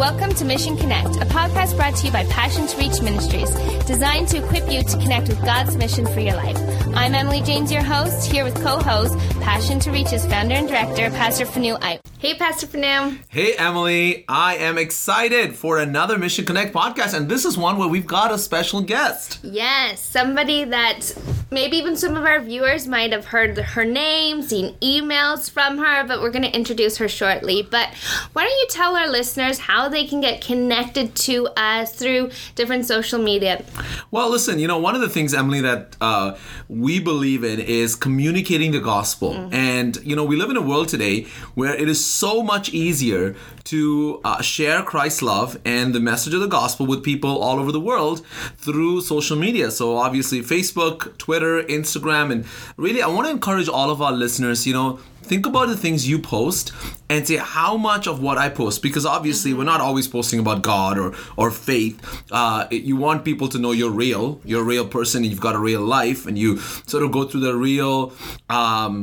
[0.00, 3.50] Welcome to Mission Connect, a podcast brought to you by Passion to Reach Ministries,
[3.84, 6.56] designed to equip you to connect with God's mission for your life.
[6.94, 11.44] I'm Emily James, your host, here with co-host, Passion to Reach's founder and director, Pastor
[11.44, 12.00] Fanu Ipe.
[12.18, 13.18] Hey, Pastor Fanu.
[13.28, 14.24] Hey, Emily.
[14.28, 18.32] I am excited for another Mission Connect podcast, and this is one where we've got
[18.32, 19.38] a special guest.
[19.42, 21.14] Yes, somebody that
[21.50, 26.04] maybe even some of our viewers might have heard her name, seen emails from her,
[26.06, 27.62] but we're going to introduce her shortly.
[27.62, 27.88] But
[28.34, 32.86] why don't you tell our listeners how they can get connected to us through different
[32.86, 33.64] social media?
[34.10, 36.36] Well, listen, you know, one of the things, Emily, that uh,
[36.68, 39.34] we believe in is communicating the gospel.
[39.34, 39.54] Mm-hmm.
[39.54, 43.36] And, you know, we live in a world today where it is so much easier
[43.64, 47.72] to uh, share Christ's love and the message of the gospel with people all over
[47.72, 48.24] the world
[48.56, 49.70] through social media.
[49.70, 54.66] So, obviously, Facebook, Twitter, Instagram, and really, I want to encourage all of our listeners,
[54.66, 54.98] you know,
[55.30, 56.72] think about the things you post
[57.08, 59.60] and say how much of what I post, because obviously mm-hmm.
[59.60, 61.96] we're not always posting about God or or faith.
[62.38, 65.54] Uh, you want people to know you're real, you're a real person, and you've got
[65.54, 66.58] a real life, and you
[66.92, 68.12] sort of go through the real,
[68.48, 68.98] um,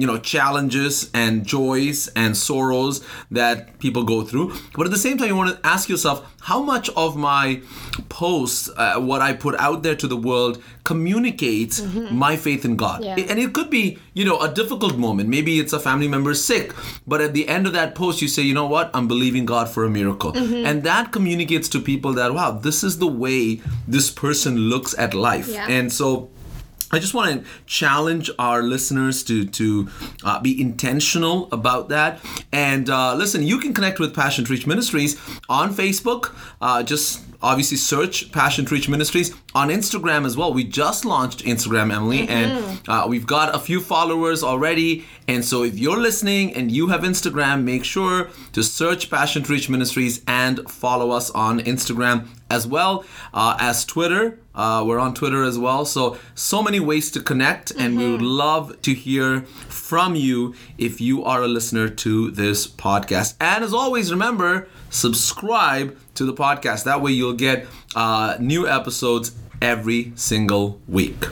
[0.00, 4.46] you know, challenges and joys and sorrows that people go through.
[4.76, 7.60] But at the same time, you want to ask yourself how much of my
[8.08, 12.16] posts, uh, what I put out there to the world, communicates mm-hmm.
[12.16, 13.04] my faith in God.
[13.04, 13.16] Yeah.
[13.30, 15.28] And it could be, you know, a difficult moment.
[15.28, 16.72] Maybe it's a family member sick,
[17.06, 19.68] but at the end of that post, you say, you know what, I'm believing God
[19.68, 20.32] for a miracle.
[20.32, 20.66] Mm-hmm.
[20.66, 25.14] And that communicates to people that, wow, this is the way this person looks at
[25.14, 25.48] life.
[25.48, 25.66] Yeah.
[25.68, 26.30] And so,
[26.90, 29.88] I just want to challenge our listeners to to
[30.24, 32.20] uh, be intentional about that.
[32.50, 36.34] And uh, listen, you can connect with Passion to Reach Ministries on Facebook.
[36.62, 40.54] Uh, just obviously search Passion to Reach Ministries on Instagram as well.
[40.54, 42.30] We just launched Instagram, Emily, mm-hmm.
[42.30, 45.04] and uh, we've got a few followers already.
[45.26, 49.52] And so if you're listening and you have Instagram, make sure to search Passion to
[49.52, 54.38] Reach Ministries and follow us on Instagram as well uh, as Twitter.
[54.54, 55.84] Uh, we're on Twitter as well.
[55.84, 57.98] So, so many ways to connect, and mm-hmm.
[57.98, 63.34] we would love to hear from you if you are a listener to this podcast.
[63.40, 66.84] And as always, remember, subscribe to the podcast.
[66.84, 71.26] That way, you'll get uh, new episodes every single week.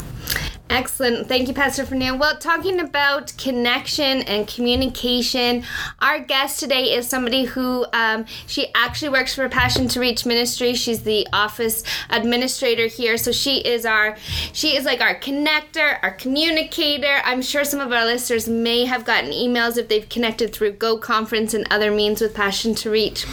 [0.69, 1.29] Excellent.
[1.29, 2.19] Thank you, Pastor Fernando.
[2.19, 5.63] Well, talking about connection and communication,
[6.01, 10.75] our guest today is somebody who um, she actually works for Passion to Reach Ministry.
[10.75, 13.17] She's the office administrator here.
[13.17, 14.17] So she is our,
[14.53, 17.21] she is like our connector, our communicator.
[17.25, 20.99] I'm sure some of our listeners may have gotten emails if they've connected through Go
[20.99, 23.25] Conference and other means with Passion to Reach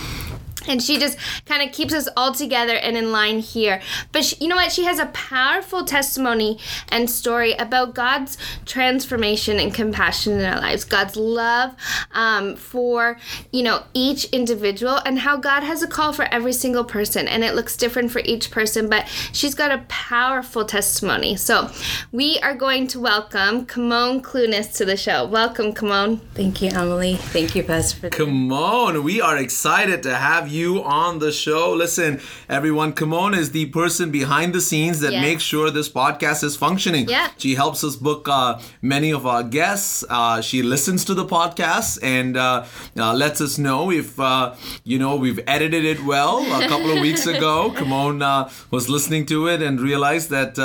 [0.68, 3.82] and she just kind of keeps us all together and in line here.
[4.12, 4.72] But she, you know what?
[4.72, 6.60] She has a powerful testimony
[6.90, 11.76] and story about God's transformation and compassion in our lives, God's love
[12.12, 13.18] um, for
[13.52, 17.44] you know each individual, and how God has a call for every single person, and
[17.44, 18.90] it looks different for each person.
[18.90, 21.36] But she's got a powerful testimony.
[21.36, 21.70] So
[22.12, 25.26] we are going to welcome Kimone Clunas to the show.
[25.26, 26.20] Welcome, Kimone.
[26.34, 27.16] Thank you, Emily.
[27.16, 28.10] Thank you, Pastor.
[28.10, 31.74] Kimone, we are excited to have you you on the show.
[31.74, 35.22] Listen, everyone, Kimone is the person behind the scenes that yes.
[35.22, 37.10] makes sure this podcast is functioning.
[37.10, 37.32] Yeah.
[37.38, 40.04] She helps us book uh, many of our guests.
[40.10, 42.66] Uh, she listens to the podcast and uh,
[42.98, 46.40] uh lets us know if, uh, you know, we've edited it well.
[46.62, 50.56] A couple of weeks ago, Kimone uh, was listening to it and realized that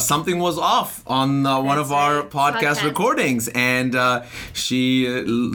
[0.00, 2.30] something was off on one That's of our right.
[2.30, 3.48] podcast, podcast, recordings.
[3.48, 3.96] And
[4.52, 5.06] she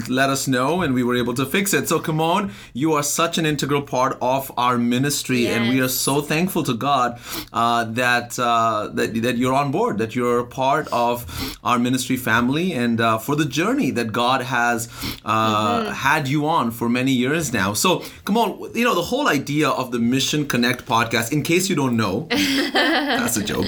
[0.07, 1.90] let us know and we were able to fix it.
[1.90, 5.57] So, Kimone, you are such an integral part of our ministry, yes.
[5.57, 7.19] and we are so thankful to God
[7.53, 11.25] uh, that, uh, that that you're on board, that you're a part of
[11.63, 14.88] our ministry family, and uh, for the journey that God has
[15.25, 15.94] uh, mm-hmm.
[15.94, 17.74] had you on for many years now.
[17.74, 21.31] So, Kimone, you know the whole idea of the Mission Connect podcast.
[21.31, 23.68] In case you don't know, that's a joke.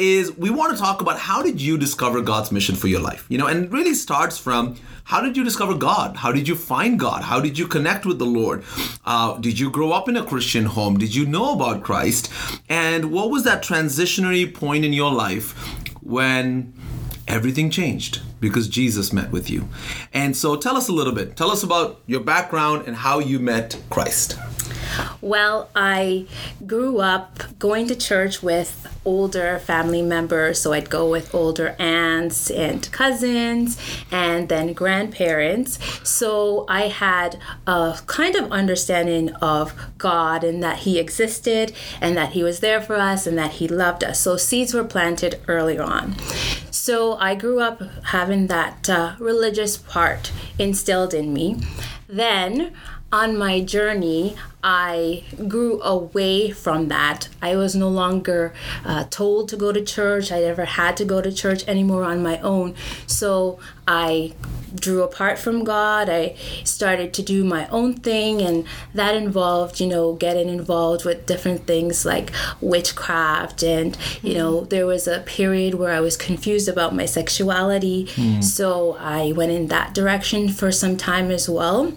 [0.00, 3.26] Is we want to talk about how did you discover God's mission for your life?
[3.28, 6.16] You know, and really starts from how did you discover God?
[6.16, 7.22] How did you find God?
[7.22, 8.64] How did you connect with the Lord?
[9.04, 10.96] Uh, did you grow up in a Christian home?
[10.96, 12.32] Did you know about Christ?
[12.70, 15.52] And what was that transitionary point in your life
[16.00, 16.72] when
[17.28, 19.68] everything changed because Jesus met with you?
[20.14, 21.36] And so tell us a little bit.
[21.36, 24.38] Tell us about your background and how you met Christ.
[25.20, 26.26] Well, I
[26.66, 32.50] grew up going to church with older family members, so I'd go with older aunts
[32.50, 33.78] and cousins
[34.10, 35.78] and then grandparents.
[36.08, 42.32] So I had a kind of understanding of God and that He existed and that
[42.32, 44.20] He was there for us and that He loved us.
[44.20, 46.16] So seeds were planted early on.
[46.70, 51.60] So I grew up having that uh, religious part instilled in me.
[52.08, 52.72] Then
[53.12, 57.28] on my journey, I grew away from that.
[57.42, 58.52] I was no longer
[58.84, 60.30] uh, told to go to church.
[60.30, 62.74] I never had to go to church anymore on my own.
[63.06, 63.58] So
[63.88, 64.34] I
[64.72, 66.08] drew apart from God.
[66.08, 68.64] I started to do my own thing, and
[68.94, 72.30] that involved, you know, getting involved with different things like
[72.60, 73.64] witchcraft.
[73.64, 78.06] And, you know, there was a period where I was confused about my sexuality.
[78.42, 81.94] So I went in that direction for some time as well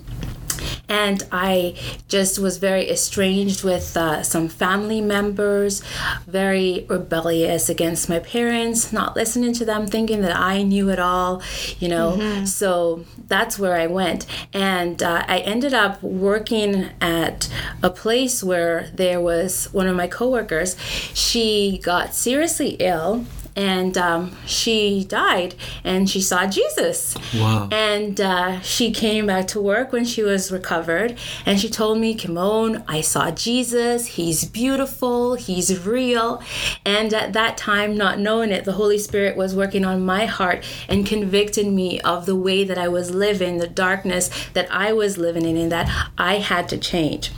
[0.87, 1.75] and I
[2.07, 5.81] just was very estranged with uh, some family members,
[6.27, 11.41] very rebellious against my parents, not listening to them, thinking that I knew it all,
[11.79, 12.17] you know.
[12.45, 17.49] So that's where I went, and uh, I ended up working at
[17.81, 20.75] a place where there was one of my coworkers.
[21.13, 23.25] She got seriously ill
[23.55, 27.15] and um, she died and she saw jesus.
[27.35, 27.69] Wow.
[27.71, 32.15] and uh, she came back to work when she was recovered and she told me
[32.15, 34.07] Kimone i saw jesus.
[34.07, 35.35] He's beautiful.
[35.35, 36.41] He's real.
[36.85, 40.63] And at that time not knowing it the holy spirit was working on my heart
[40.87, 45.17] and convicting me of the way that i was living the darkness that i was
[45.17, 47.31] living in and that i had to change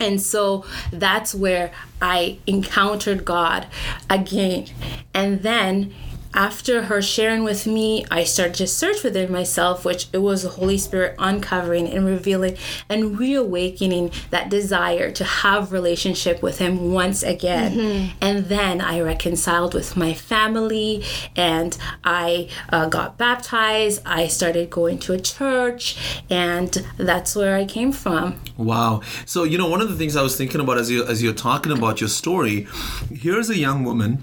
[0.00, 3.66] and so that's where I encountered God
[4.10, 4.66] again.
[5.12, 5.94] And then
[6.34, 10.48] after her sharing with me, I started to search within myself, which it was the
[10.50, 12.56] Holy Spirit uncovering and revealing
[12.88, 18.12] and reawakening that desire to have relationship with Him once again.
[18.20, 21.04] And then I reconciled with my family,
[21.36, 24.02] and I uh, got baptized.
[24.04, 25.96] I started going to a church,
[26.28, 28.40] and that's where I came from.
[28.56, 29.02] Wow.
[29.24, 31.32] So you know, one of the things I was thinking about as you as you're
[31.32, 32.66] talking about your story,
[33.12, 34.22] here's a young woman.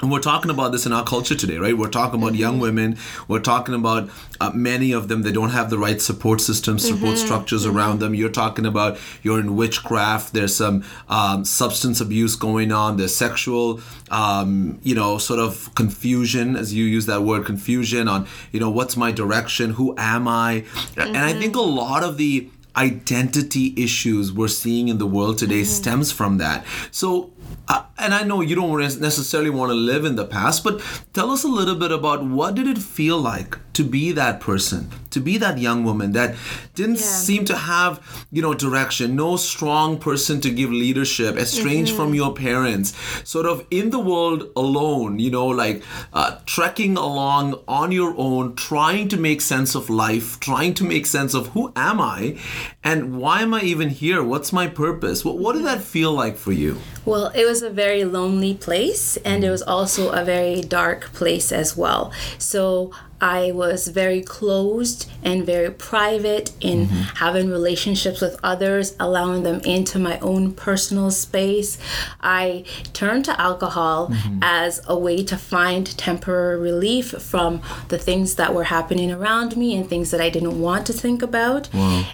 [0.00, 1.76] And we're talking about this in our culture today, right?
[1.76, 2.98] We're talking about young women.
[3.26, 4.08] We're talking about
[4.40, 8.14] uh, many of them that don't have the right support systems, support structures around them.
[8.14, 10.34] You're talking about you're in witchcraft.
[10.34, 12.96] There's some um, substance abuse going on.
[12.96, 13.80] There's sexual,
[14.12, 18.70] um, you know, sort of confusion, as you use that word, confusion on, you know,
[18.70, 19.70] what's my direction?
[19.70, 20.64] Who am I?
[20.96, 25.64] And I think a lot of the identity issues we're seeing in the world today
[25.64, 26.64] stems from that.
[26.92, 27.32] So,
[27.68, 30.80] uh, and I know you don't necessarily want to live in the past, but
[31.12, 34.90] tell us a little bit about what did it feel like to be that person,
[35.10, 36.34] to be that young woman that
[36.74, 37.02] didn't Yeah.
[37.02, 38.00] seem to have,
[38.32, 42.92] you know, direction, no strong person to give leadership, estranged from your parents,
[43.24, 48.56] sort of in the world alone, you know, like uh, trekking along on your own,
[48.56, 52.36] trying to make sense of life, trying to make sense of who am I
[52.82, 54.22] and why am I even here?
[54.24, 55.24] What's my purpose?
[55.24, 56.78] What, what did that feel like for you?
[57.04, 61.52] Well, it was a very lonely place, and it was also a very dark place
[61.52, 62.12] as well.
[62.38, 67.16] So I was very closed and very private in mm-hmm.
[67.16, 71.78] having relationships with others, allowing them into my own personal space.
[72.20, 74.38] I turned to alcohol mm-hmm.
[74.42, 79.74] as a way to find temporary relief from the things that were happening around me
[79.76, 81.68] and things that I didn't want to think about.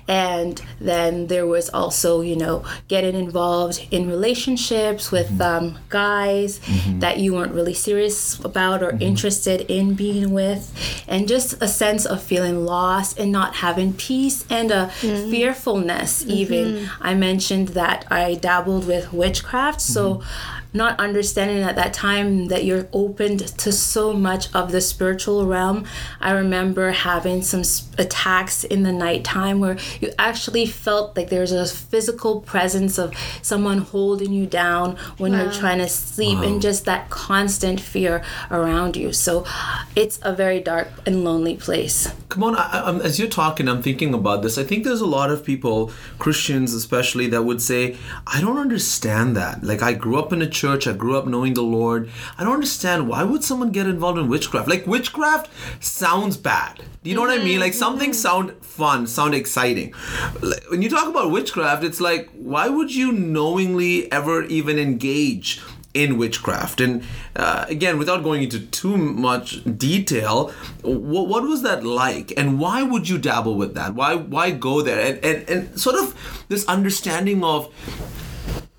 [0.09, 5.67] And then there was also, you know, getting involved in relationships with mm-hmm.
[5.67, 6.61] um, guys
[7.01, 10.73] that you weren't really serious about or interested in being with
[11.07, 15.31] and just a sense of feeling lost and not having peace and a mm-hmm.
[15.31, 16.75] fearfulness even.
[16.75, 17.03] Mm-hmm.
[17.03, 20.64] I mentioned that i dabbled with witchcraft so mm-hmm.
[20.75, 25.87] Not understanding at that time that you're opened to so much of the spiritual realm.
[26.21, 27.63] I remember having some
[27.97, 33.79] attacks in the nighttime where you actually felt like there's a physical presence of someone
[33.79, 39.13] holding you down when you're trying to sleep and just that constant fear around you.
[39.13, 39.47] So
[39.95, 42.13] it's a very dark and lonely place.
[42.29, 44.59] Kimone, I, I, as you're talking, I'm thinking about this.
[44.59, 49.37] I think there's a lot of people, Christians especially, that would say, I don't understand
[49.37, 49.63] that.
[49.63, 52.11] Like, I grew up in a church, I grew up knowing the Lord.
[52.39, 54.69] I don't understand why would someone get involved in witchcraft?
[54.69, 55.51] Like, witchcraft
[55.85, 56.83] sounds bad.
[57.03, 57.61] Do you know what I mean?
[57.61, 59.95] Like, some things sound fun, sound exciting.
[60.41, 65.61] Like, When you talk about witchcraft, it's like, why would you knowingly ever even engage?
[65.95, 66.81] in witchcraft.
[66.81, 67.05] And
[67.37, 70.51] uh, again, without going into too much detail,
[70.83, 73.95] what, what was that like, and why would you dabble with that?
[73.95, 74.99] Why why go there?
[74.99, 77.73] And, and and sort of this understanding of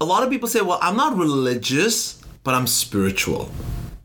[0.01, 3.49] a lot of people say, well, I'm not religious, but I'm spiritual.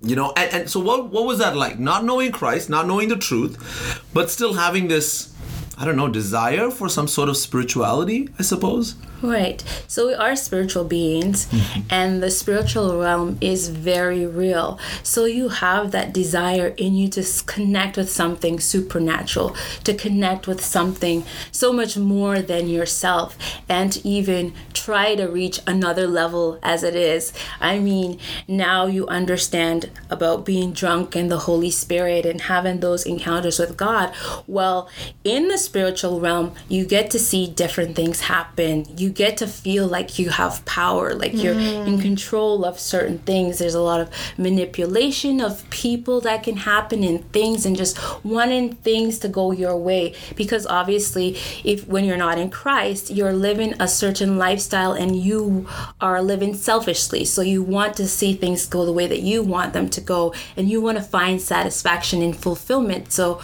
[0.02, 1.78] You know, and, and so what what was that like?
[1.78, 5.34] Not knowing Christ, not knowing the truth, but still having this,
[5.76, 8.94] I don't know, desire for some sort of spirituality, I suppose.
[9.22, 9.62] Right.
[9.86, 11.80] So we are spiritual beings, mm-hmm.
[11.90, 14.78] and the spiritual realm is very real.
[15.02, 20.64] So you have that desire in you to connect with something supernatural, to connect with
[20.64, 23.36] something so much more than yourself,
[23.68, 27.32] and to even try to reach another level as it is.
[27.60, 33.04] I mean, now you understand about being drunk in the Holy Spirit and having those
[33.04, 34.14] encounters with God.
[34.46, 34.88] Well,
[35.24, 38.86] in the spiritual realm, you get to see different things happen.
[38.96, 43.58] You get to feel like you have power, like you're in control of certain things.
[43.58, 48.74] There's a lot of manipulation of people that can happen in things and just wanting
[48.76, 53.74] things to go your way because obviously if when you're not in Christ, you're living
[53.80, 55.66] a certain lifestyle and you
[56.00, 57.24] are living selfishly.
[57.24, 60.34] So you want to see things go the way that you want them to go
[60.56, 63.12] and you want to find satisfaction and fulfillment.
[63.12, 63.40] So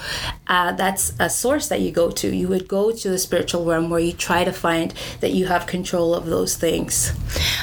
[0.46, 2.34] uh, that's a source that you go to.
[2.34, 5.55] You would go to the spiritual realm where you try to find that you have
[5.64, 7.12] control of those things.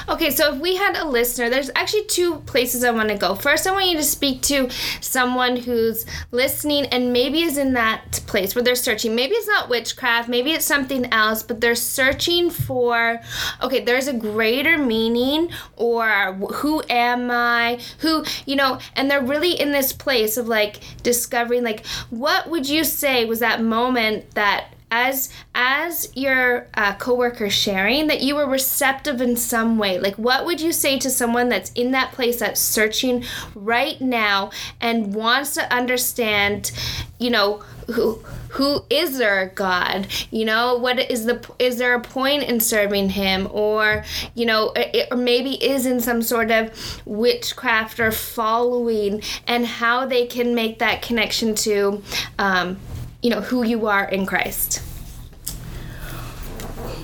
[0.10, 3.36] Okay, so if we had a listener, there's actually two places I want to go.
[3.36, 4.70] First, I want you to speak to
[5.02, 9.16] someone who's listening and maybe is in that place where they're searching.
[9.16, 13.20] Maybe it's not witchcraft, maybe it's something else, but they're searching for,
[13.62, 17.80] okay, there's a greater meaning or who am I?
[18.00, 22.68] Who, you know, and they're really in this place of like discovering, like, what would
[22.68, 28.48] you say was that moment that as as your uh, coworker sharing that you were
[28.48, 29.98] receptive in some way.
[29.98, 34.52] Like what would you say to someone that's in that place that's searching right now
[34.80, 36.72] and wants to understand
[37.18, 40.06] you know who who is their god?
[40.30, 43.48] You know what is the is there a point in serving him?
[43.52, 44.04] Or
[44.36, 50.06] you know it, or maybe is in some sort of witchcraft or following and how
[50.06, 52.04] they can make that connection to
[52.38, 52.78] um,
[53.24, 54.84] you know who you are in Christ.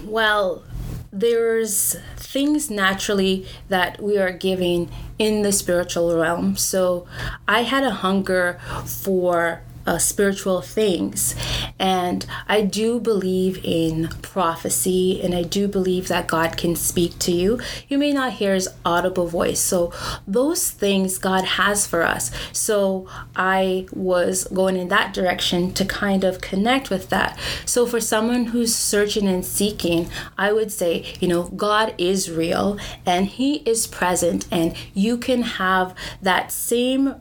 [0.03, 0.63] Well,
[1.11, 6.57] there's things naturally that we are giving in the spiritual realm.
[6.57, 7.07] So
[7.47, 11.35] I had a hunger for uh, spiritual things.
[11.79, 17.31] And I do believe in prophecy and I do believe that God can speak to
[17.31, 17.59] you.
[17.87, 19.59] You may not hear his audible voice.
[19.59, 19.91] So,
[20.27, 22.29] those things God has for us.
[22.51, 27.39] So, I was going in that direction to kind of connect with that.
[27.65, 32.77] So, for someone who's searching and seeking, I would say, you know, God is real
[33.07, 37.15] and he is present, and you can have that same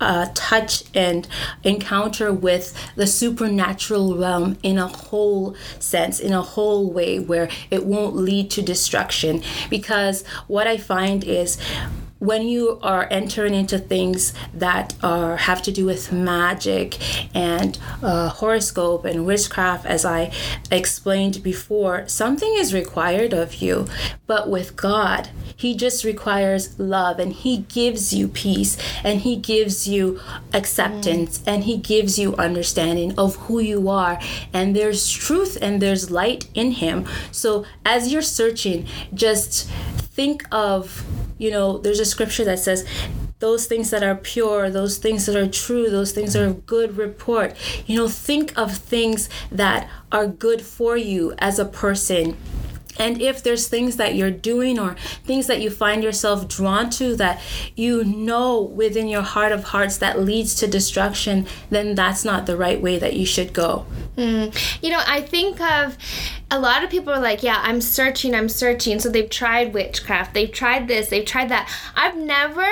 [0.00, 1.28] uh, touch and
[1.64, 7.84] encounter with the supernatural realm in a whole sense, in a whole way, where it
[7.84, 9.42] won't lead to destruction.
[9.68, 11.58] Because what I find is
[12.20, 16.98] when you are entering into things that are have to do with magic
[17.34, 20.30] and uh, horoscope and witchcraft, as I
[20.70, 23.86] explained before, something is required of you.
[24.26, 29.88] But with God, He just requires love, and He gives you peace, and He gives
[29.88, 30.20] you
[30.52, 34.20] acceptance, and He gives you understanding of who you are.
[34.52, 37.06] And there's truth and there's light in Him.
[37.32, 39.70] So as you're searching, just
[40.20, 41.02] think of
[41.40, 42.86] you know, there's a scripture that says,
[43.38, 46.98] those things that are pure, those things that are true, those things that are good
[46.98, 47.56] report.
[47.86, 52.36] You know, think of things that are good for you as a person.
[53.00, 57.16] And if there's things that you're doing or things that you find yourself drawn to
[57.16, 57.40] that
[57.74, 62.56] you know within your heart of hearts that leads to destruction, then that's not the
[62.56, 63.86] right way that you should go.
[64.16, 64.82] Mm.
[64.82, 65.96] You know, I think of
[66.50, 69.00] a lot of people are like, yeah, I'm searching, I'm searching.
[69.00, 71.72] So they've tried witchcraft, they've tried this, they've tried that.
[71.96, 72.66] I've never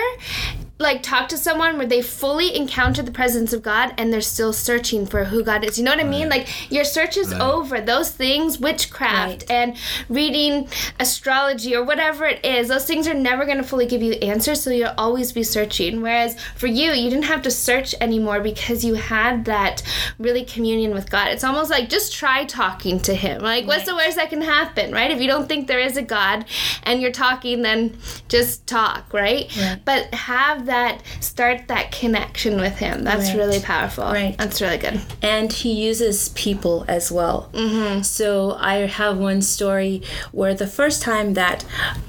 [0.78, 4.52] like talk to someone where they fully encountered the presence of God and they're still
[4.52, 5.76] searching for who God is.
[5.76, 6.28] You know what I mean?
[6.28, 7.40] Like your search is Right.
[7.40, 7.80] over.
[7.80, 9.50] Those things, witchcraft Right.
[9.50, 9.76] and
[10.08, 10.68] reading
[11.00, 14.62] astrology or whatever it is, those things are never going to fully give you answers.
[14.62, 16.00] So you'll always be searching.
[16.00, 19.82] Whereas for you, you didn't have to search anymore because you had that
[20.18, 21.28] really communion with God.
[21.28, 23.42] It's almost like just try talking to Him.
[23.42, 25.11] Like, what's the worst that can happen, right?
[25.11, 26.44] If you don't think there is a God
[26.85, 27.97] and you're talking, then
[28.28, 29.50] just talk, right?
[29.56, 29.80] Right.
[29.85, 33.02] But have that, start that connection with Him.
[33.04, 33.37] That's Right.
[33.37, 34.04] really powerful.
[34.04, 34.37] Right.
[34.38, 35.00] That's really good.
[35.22, 37.48] and he uses people as well.
[37.52, 38.02] Mm-hmm.
[38.02, 41.64] So I have one story where the first time that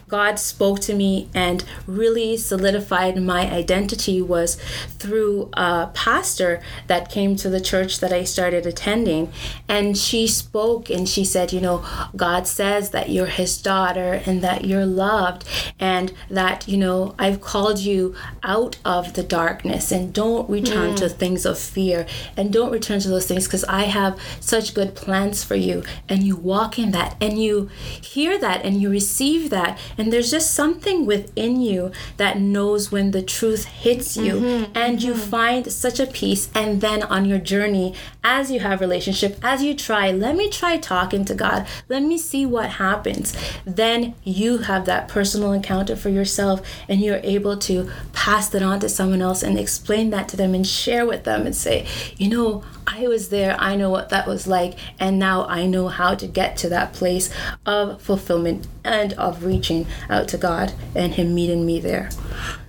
[0.09, 4.55] God spoke to me and really solidified my identity was
[4.97, 9.31] through a pastor that came to the church that I started attending.
[9.67, 11.85] And she spoke and she said, You know,
[12.15, 15.45] God says that you're his daughter and that you're loved
[15.79, 20.97] and that, you know, I've called you out of the darkness and don't return mm.
[20.97, 24.95] to things of fear and don't return to those things because I have such good
[24.95, 25.83] plans for you.
[26.07, 27.69] And you walk in that and you
[28.01, 33.11] hear that and you receive that and there's just something within you that knows when
[33.11, 34.35] the truth hits you.
[34.35, 35.07] Mm-hmm, and mm-hmm.
[35.07, 39.61] you find such a peace and then on your journey as you have relationship as
[39.63, 41.67] you try let me try talking to god.
[41.89, 43.35] Let me see what happens.
[43.65, 48.79] Then you have that personal encounter for yourself and you're able to pass that on
[48.79, 51.85] to someone else and explain that to them and share with them and say
[52.17, 55.89] you know I was there, I know what that was like, and now I know
[55.89, 57.29] how to get to that place
[57.65, 62.09] of fulfillment and of reaching out to God and Him meeting me there.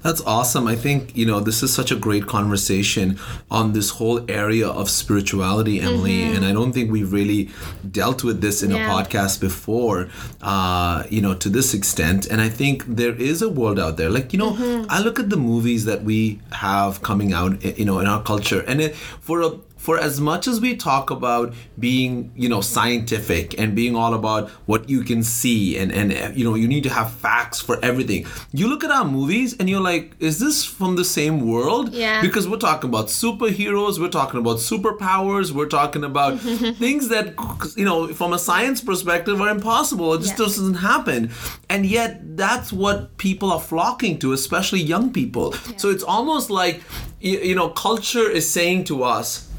[0.03, 0.67] That's awesome.
[0.67, 3.19] I think, you know, this is such a great conversation
[3.51, 6.21] on this whole area of spirituality, Emily.
[6.21, 6.37] Mm-hmm.
[6.37, 7.51] And I don't think we've really
[7.91, 8.87] dealt with this in yeah.
[8.87, 10.09] a podcast before,
[10.41, 12.27] uh, you know, to this extent.
[12.27, 14.09] And I think there is a world out there.
[14.09, 14.87] Like, you know, mm-hmm.
[14.89, 18.61] I look at the movies that we have coming out, you know, in our culture.
[18.67, 23.59] And it, for a for as much as we talk about being you know scientific
[23.59, 26.91] and being all about what you can see and and you know you need to
[26.91, 30.97] have facts for everything you look at our movies and you're like is this from
[30.97, 31.93] the same world?
[31.93, 32.23] Yeah.
[32.23, 36.41] Because we're talking about superheroes we're talking about superpowers we're talking about
[36.85, 37.35] things that
[37.77, 40.15] you know from a science perspective are impossible.
[40.15, 40.45] It just yeah.
[40.45, 41.31] doesn't happen.
[41.69, 45.55] And yet that's what people are flocking to especially young people.
[45.55, 45.77] Yeah.
[45.77, 46.83] so it's almost like
[47.21, 49.51] you know culture is saying to us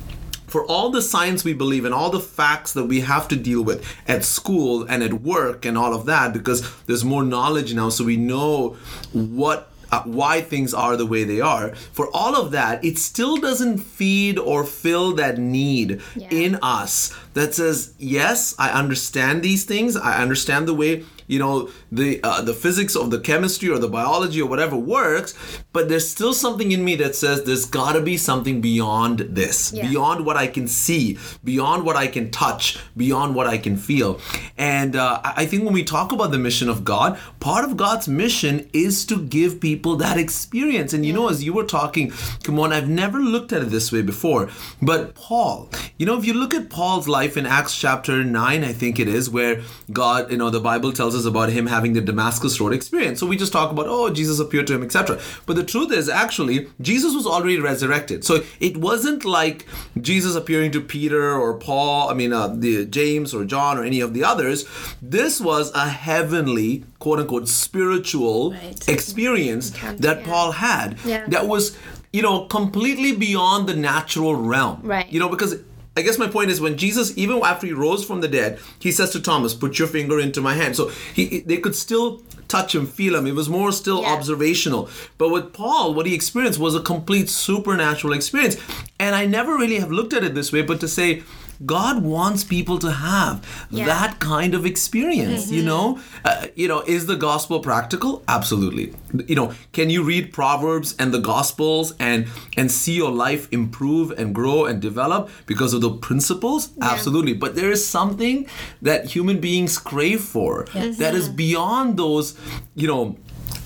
[0.52, 3.64] for all the science we believe and all the facts that we have to deal
[3.64, 7.88] with at school and at work and all of that, because there's more knowledge now,
[7.88, 8.76] so we know
[9.14, 11.76] what uh, why things are the way they are.
[11.76, 16.30] For all of that, it still doesn't feed or fill that need yeah.
[16.30, 19.96] in us that says, yes, I understand these things.
[19.96, 23.88] I understand the way you know the uh, the physics of the chemistry or the
[23.88, 25.34] biology or whatever works
[25.72, 29.72] but there's still something in me that says there's got to be something beyond this
[29.72, 29.88] yeah.
[29.88, 34.20] beyond what i can see beyond what i can touch beyond what i can feel
[34.58, 38.10] and uh, i think when we talk about the mission of god part of god's
[38.10, 41.20] mission is to give people that experience and you yeah.
[41.20, 42.12] know as you were talking
[42.44, 44.50] Kimone i've never looked at it this way before
[44.82, 48.74] but paul you know if you look at paul's life in acts chapter 9 i
[48.74, 49.62] think it is where
[49.94, 53.20] god you know the bible tells us about him having the Damascus Road experience.
[53.20, 55.20] So we just talk about, oh, Jesus appeared to him, etc.
[55.46, 58.24] But the truth is, actually, Jesus was already resurrected.
[58.24, 59.66] So it wasn't like
[60.00, 64.02] Jesus appearing to Peter or Paul, I mean, uh, the James or John or any
[64.02, 64.66] of the others.
[65.02, 68.90] This was a heavenly, quote unquote, spiritual right.
[68.90, 70.26] experience that yeah.
[70.26, 71.26] Paul had yeah.
[71.28, 71.78] that was
[72.14, 74.82] you know, completely beyond the natural realm.
[74.84, 75.10] Right.
[75.12, 75.56] You know, because
[75.98, 78.92] I guess my point is when Jesus, even after he rose from the dead, he
[78.92, 82.74] says to Thomas, "Put your finger into my hand." So he, they could still touch
[82.76, 83.28] him, feel him.
[83.28, 84.10] It was more still yeah.
[84.14, 84.90] observational.
[85.18, 88.58] But with Paul, what he experienced was a complete supernatural experience.
[89.00, 91.24] And I never really have looked at it this way, but to say
[91.66, 93.86] God wants people to have yeah.
[93.86, 95.46] that kind of experience.
[95.46, 95.54] Mm-hmm.
[95.54, 98.24] You know, uh, you know, is the gospel practical?
[98.28, 98.94] Absolutely.
[99.28, 104.12] You know, can you read Proverbs and the Gospels and and see your life improve
[104.12, 106.72] and grow and develop because of the principles?
[106.78, 106.92] Yeah.
[106.92, 107.34] Absolutely.
[107.34, 108.48] But there is something
[108.82, 110.98] that human beings crave for yes.
[110.98, 112.38] that is beyond those,
[112.76, 113.18] you know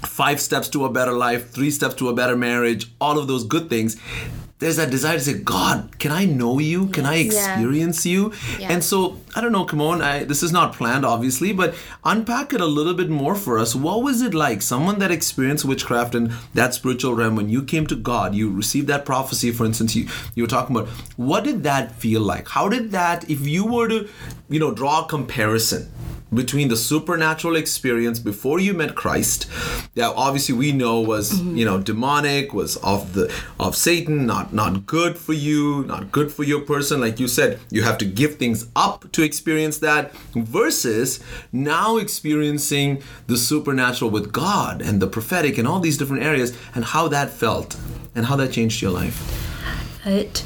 [0.05, 3.43] five steps to a better life, three steps to a better marriage, all of those
[3.43, 3.97] good things
[4.65, 6.87] there's that desire to say, God, can I know you?
[6.87, 8.11] Can I experience yeah.
[8.11, 8.33] you?
[8.57, 8.71] Yeah.
[8.71, 12.61] And so, I don't know, Kimone, I, this is not planned, obviously, but unpack it
[12.61, 13.75] a little bit more for us.
[13.75, 14.63] What was it like?
[14.63, 18.87] Someone that experienced witchcraft and that spiritual realm, when you came to God, you received
[18.87, 22.47] that prophecy, for instance, you, you were talking about, what did that feel like?
[22.49, 24.09] How did that, if you were to,
[24.49, 25.91] you know, draw a comparison,
[26.33, 29.47] between the supernatural experience before you met Christ
[29.95, 31.57] that obviously we know was mm-hmm.
[31.57, 36.31] you know demonic was of the of Satan not not good for you not good
[36.31, 40.13] for your person like you said you have to give things up to experience that
[40.33, 41.19] versus
[41.51, 46.83] now experiencing the supernatural with God and the prophetic and all these different areas and
[46.85, 47.77] how that felt
[48.15, 49.41] and how that changed your life
[50.05, 50.43] it,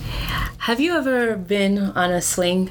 [0.60, 2.70] have you ever been on a sling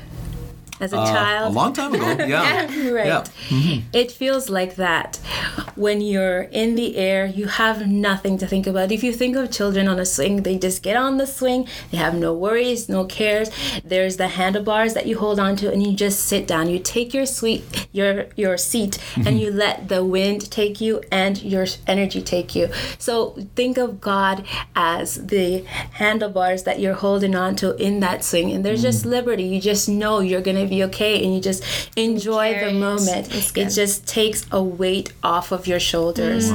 [0.80, 1.52] as a Uh, child.
[1.52, 2.08] a long time ago.
[2.28, 2.66] Yeah.
[2.90, 3.06] right.
[3.06, 3.80] Yeah.
[3.92, 5.18] It feels like that.
[5.76, 8.90] When you're in the air, you have nothing to think about.
[8.92, 11.98] If you think of children on a swing, they just get on the swing, they
[11.98, 13.50] have no worries, no cares.
[13.84, 16.68] There's the handlebars that you hold on to and you just sit down.
[16.68, 19.36] You take your sweet your your seat and mm-hmm.
[19.38, 22.68] you let the wind take you and your energy take you.
[22.98, 28.50] So think of God as the handlebars that you're holding on to in that swing
[28.52, 29.10] and there's just mm.
[29.10, 29.44] liberty.
[29.44, 31.64] You just know you're going to be okay and you just
[31.96, 33.56] enjoy the moment.
[33.56, 36.50] It just takes a weight off of your shoulders.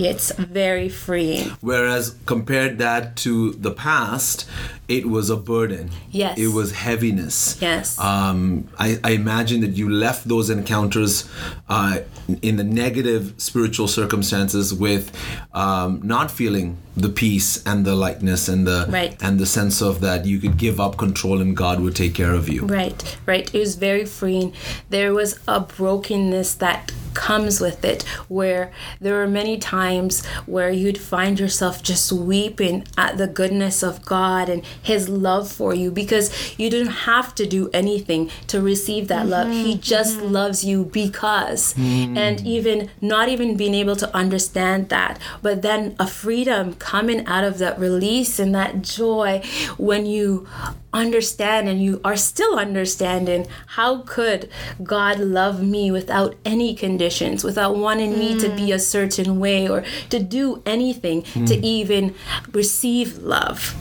[0.00, 1.50] It's very freeing.
[1.60, 4.48] Whereas compared that to the past,
[4.88, 5.90] it was a burden.
[6.10, 6.38] Yes.
[6.38, 7.56] It was heaviness.
[7.60, 7.98] Yes.
[7.98, 11.28] Um, I, I imagine that you left those encounters
[11.68, 12.00] uh,
[12.42, 15.10] in the negative spiritual circumstances with
[15.52, 19.16] um, not feeling the peace and the lightness and the Right.
[19.20, 22.32] and the sense of that you could give up control and God would take care
[22.34, 22.66] of you.
[22.66, 23.52] Right, right.
[23.52, 24.52] It was very freeing.
[24.90, 30.98] There was a brokenness that comes with it where there were many times where you'd
[30.98, 36.58] find yourself just weeping at the goodness of God and his love for you because
[36.58, 39.48] you didn't have to do anything to receive that love.
[39.48, 39.80] He mm-hmm.
[39.80, 40.32] just mm-hmm.
[40.32, 41.74] loves you because.
[41.74, 42.16] Mm-hmm.
[42.16, 47.44] And even not even being able to understand that, but then a freedom coming out
[47.44, 49.42] of that release and that joy
[49.76, 50.46] when you
[50.94, 54.48] understand and you are still understanding how could
[54.82, 58.74] God love me without any conditions, without wanting me to be mm.
[58.74, 61.62] a certain way or to do anything to mm.
[61.62, 62.14] even
[62.52, 63.74] receive love.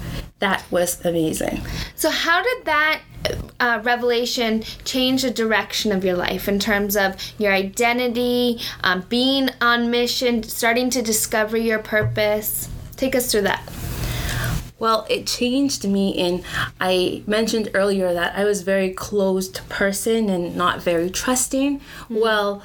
[0.43, 1.61] That was amazing.
[1.95, 3.01] So, how did that
[3.61, 9.51] uh, revelation change the direction of your life in terms of your identity, um, being
[9.61, 12.67] on mission, starting to discover your purpose?
[12.97, 13.63] Take us through that.
[14.79, 16.43] Well, it changed me in
[16.81, 21.79] I mentioned earlier that I was very closed person and not very trusting.
[22.09, 22.61] Well,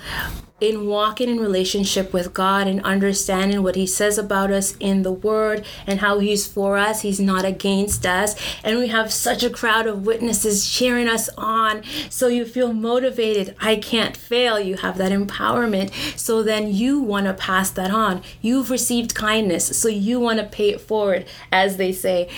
[0.60, 5.12] in walking in relationship with God and understanding what he says about us in the
[5.12, 8.34] word and how he's for us, he's not against us.
[8.64, 11.82] And we have such a crowd of witnesses cheering us on.
[12.10, 13.54] So you feel motivated.
[13.60, 14.58] I can't fail.
[14.58, 15.92] You have that empowerment.
[16.18, 18.22] So then you want to pass that on.
[18.42, 19.78] You've received kindness.
[19.78, 22.28] So you want to pay it forward, as they say,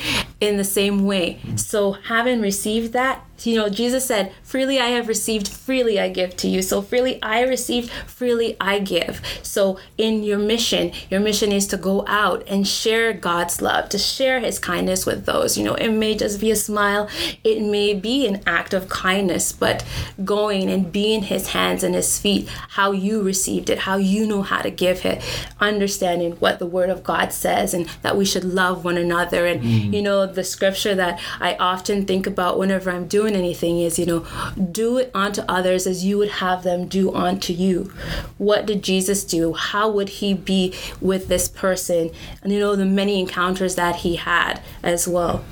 [0.41, 1.39] in the same way.
[1.57, 6.37] So having received that, you know, Jesus said, freely I have received, freely I give
[6.39, 6.63] to you.
[6.63, 9.23] So freely I received, freely I give.
[9.43, 13.99] So in your mission, your mission is to go out and share God's love, to
[13.99, 15.57] share his kindness with those.
[15.57, 17.09] You know, it may just be a smile,
[17.45, 19.85] it may be an act of kindness, but
[20.25, 24.43] going and being his hands and his feet, how you received it, how you know
[24.43, 25.23] how to give it,
[25.61, 29.47] understanding what the word of God says and that we should love one another.
[29.47, 29.95] And, mm-hmm.
[29.95, 34.07] you know, the scripture that I often think about whenever I'm doing anything is, you
[34.07, 34.27] know,
[34.71, 37.93] do it unto others as you would have them do unto you.
[38.39, 39.53] What did Jesus do?
[39.53, 42.11] How would he be with this person?
[42.43, 45.45] And, you know, the many encounters that he had as well.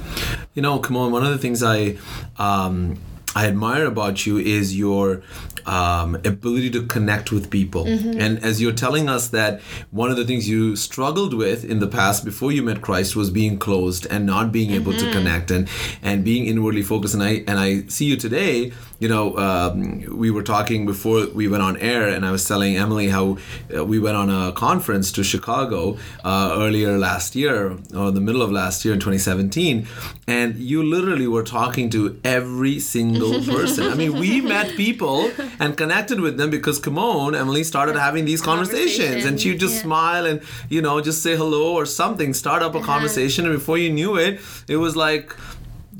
[0.54, 1.10] You know, Kimone.
[1.10, 1.96] One of the things I
[2.38, 2.98] um,
[3.34, 5.22] I admire about you is your
[5.66, 7.86] um, ability to connect with people.
[7.86, 11.86] And as you're telling us that one of the things you struggled with in the
[11.86, 15.68] past before you met Christ was being closed and not being able to connect and
[16.02, 17.14] and being inwardly focused.
[17.14, 18.72] And I and I see you today.
[19.00, 22.76] You know, um, we were talking before we went on air, and I was telling
[22.76, 23.38] Emily how
[23.72, 28.42] uh, we went on a conference to Chicago uh, earlier last year, or the middle
[28.42, 29.86] of last year in 2017,
[30.26, 33.86] and you literally were talking to every single person.
[33.86, 38.24] I mean, we met people and connected with them because, come on, Emily started having
[38.24, 39.82] these conversations, and she would just yeah.
[39.82, 42.86] smile and you know just say hello or something, start up a uh-huh.
[42.86, 45.34] conversation, and before you knew it, it was like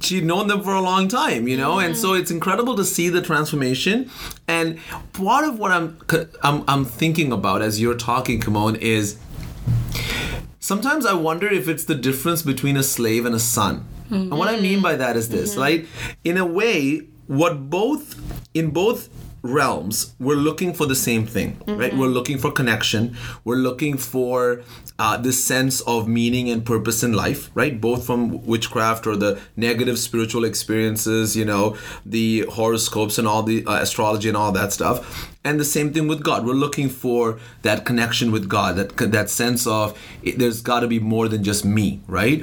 [0.00, 3.08] she'd known them for a long time, you know, and so it's incredible to see
[3.08, 4.10] the transformation.
[4.46, 4.78] And
[5.12, 5.98] part of what I'm
[6.42, 9.18] I'm, I'm thinking about as you're talking, Kimone, is
[10.60, 13.86] sometimes I wonder if it's the difference between a slave and a son.
[14.10, 14.82] And what I mean mm-hmm.
[14.82, 15.60] by that is this, mm-hmm.
[15.60, 15.86] right?
[16.24, 18.18] In a way, what both
[18.54, 19.10] in both
[19.42, 21.96] realms we're looking for the same thing right?
[21.96, 23.16] We're looking for connection.
[23.44, 24.62] We're looking for
[24.98, 27.80] uh, this sense of meaning and purpose in life right?
[27.80, 33.64] Both from witchcraft or the negative spiritual experiences you know the horoscopes and all the
[33.66, 35.34] uh, astrology and all that stuff.
[35.44, 36.44] And the same thing with god.
[36.44, 40.88] We're looking for that connection with god that that sense of it, there's got to
[40.88, 42.42] be more than just me right?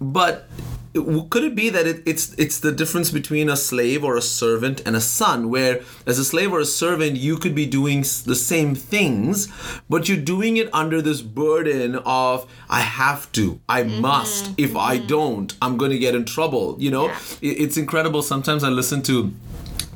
[0.00, 0.48] But
[0.94, 4.82] could it be that it, it's it's the difference between a slave or a servant
[4.84, 8.36] and a son where as a slave or a servant you could be doing the
[8.36, 9.48] same things
[9.88, 14.02] but you're doing it under this burden of i have to i mm-hmm.
[14.02, 14.52] must.
[14.58, 15.06] If i mm-hmm.
[15.06, 17.06] don't i'm going to get in trouble you know?
[17.06, 17.18] Yeah.
[17.40, 18.22] It- it's incredible.
[18.22, 19.32] Sometimes i listen to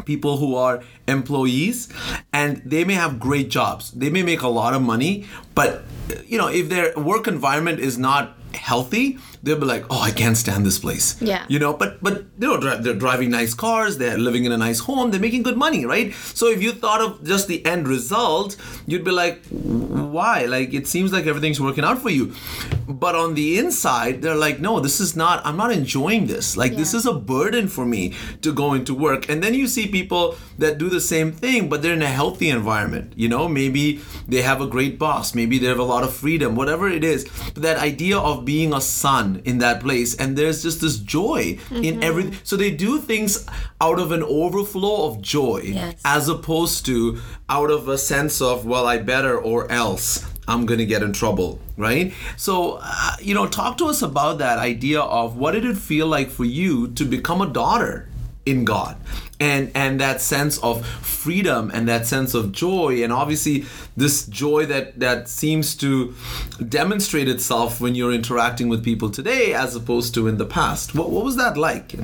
[0.04, 1.88] people who are employees
[2.32, 3.90] and they may have great jobs.
[3.90, 5.82] They may make a lot of money but
[6.26, 10.36] you know if their work environment is not healthy they'll be like oh i can't
[10.36, 11.06] stand this place.
[11.22, 11.44] Yeah.
[11.48, 14.58] you know but but you know dri- they're driving nice cars they're living in a
[14.58, 16.12] nice home they're making good money right?
[16.40, 18.56] So if you thought of just the end result
[18.86, 19.42] you'd be like
[20.16, 20.46] why?
[20.46, 22.32] Like it seems like everything's working out for you.
[22.88, 26.56] But on the inside they're like no this is not i'm not enjoying this.
[26.56, 29.28] Like this is a burden for me to go into work.
[29.28, 32.48] And then you see people that do the same thing but they're in a healthy
[32.48, 33.12] environment.
[33.16, 36.56] You know maybe they have a great boss maybe they have a lot of freedom
[36.56, 37.24] whatever it is.
[37.54, 41.58] But that idea of being a son in that place and there's just this joy
[41.70, 43.46] in everything so they do things
[43.80, 46.00] out of an overflow of joy Yes.
[46.04, 47.18] as opposed to
[47.48, 51.12] out of a sense of well i better or else i'm going to get in
[51.12, 52.14] trouble right?
[52.38, 56.06] So uh, you know talk to us about that idea of what did it feel
[56.06, 58.08] like for you to become a daughter
[58.46, 58.96] in god
[59.38, 63.02] and and that sense of freedom and that sense of joy.
[63.02, 63.64] And obviously
[63.96, 66.14] this joy that that seems to
[66.68, 70.94] demonstrate itself when you're interacting with people today as opposed to in the past.
[70.94, 71.94] What, what was that like?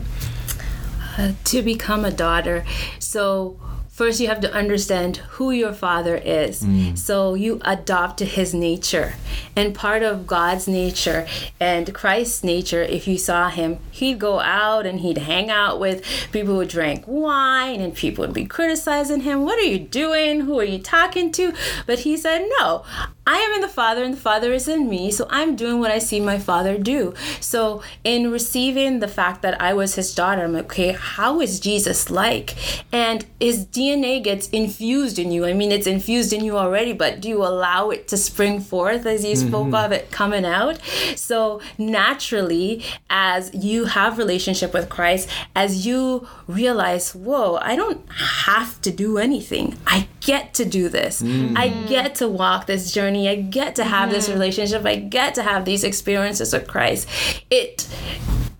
[1.18, 2.64] Uh, to become a daughter.
[2.98, 3.58] So
[3.92, 6.62] first you have to understand who your father is.
[6.62, 6.98] Mm.
[6.98, 9.14] So you adopt his nature.
[9.55, 11.26] And part of God's nature
[11.61, 16.02] and Christ's nature, if you saw him, he'd go out and he'd hang out with
[16.33, 19.44] people who drank wine and people would be criticizing him.
[19.44, 20.40] What are you doing?
[20.40, 21.52] Who are you talking to?
[21.87, 22.85] But he said, No,
[23.24, 25.12] I am in the Father and the Father is in me.
[25.12, 27.14] So I'm doing what I see my Father do.
[27.40, 31.61] So in receiving the fact that I was his daughter, I'm like, okay, how is
[31.61, 32.56] Jesus like?
[32.92, 35.44] And his DNA gets infused in you.
[35.44, 39.06] I mean, it's infused in you already, but do you allow it to spring forth
[39.06, 39.74] as you spoke mm-hmm.
[39.74, 40.80] of it coming out?
[41.14, 48.80] So naturally, as you have relationship with Christ, as you realize, whoa, I don't have
[48.82, 49.78] to do anything.
[49.87, 51.22] I get to do this.
[51.22, 51.56] Mm.
[51.56, 53.12] I get to walk this journey.
[53.16, 54.35] I get to have this mm-hmm.
[54.35, 54.85] relationship.
[54.85, 57.09] I get to have these experiences with Christ.
[57.51, 57.88] It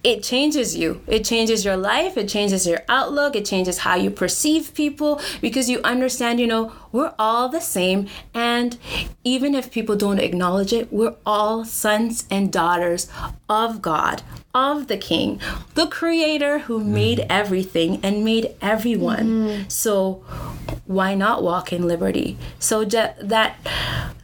[0.05, 1.01] it changes you.
[1.07, 2.17] It changes your life.
[2.17, 3.37] It changes your outlook.
[3.37, 8.09] It changes how you perceive people because you understand, you know, we're all the same.
[8.35, 8.77] And
[9.23, 13.09] even if people don't acknowledge it, we're all sons and daughters
[13.49, 15.41] of God, of the King,
[15.75, 16.95] the Creator who mm-hmm.
[16.95, 19.27] made everything and made everyone.
[19.27, 19.69] Mm-hmm.
[19.69, 20.25] So
[20.87, 22.37] why not walk in liberty?
[22.59, 23.57] So that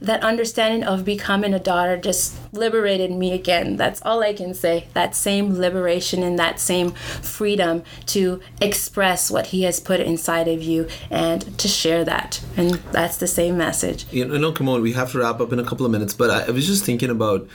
[0.01, 3.77] that understanding of becoming a daughter just liberated me again.
[3.77, 4.87] That's all I can say.
[4.93, 10.61] That same liberation and that same freedom to express what he has put inside of
[10.61, 12.41] you and to share that.
[12.57, 14.05] And that's the same message.
[14.11, 16.43] you know, Kimone, we have to wrap up in a couple of minutes, but I,
[16.47, 17.47] I was just thinking about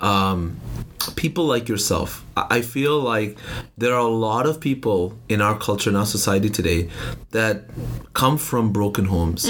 [0.00, 0.60] um,
[1.16, 2.24] people like yourself.
[2.36, 3.36] I, feel like
[3.76, 6.88] there are a lot of people in our culture, in our society today,
[7.32, 7.64] that
[8.14, 9.42] come from broken homes,